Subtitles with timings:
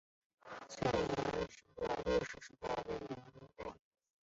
[0.67, 1.87] 翠峰岩的历史年
[2.59, 3.07] 代为元
[3.55, 3.65] 代。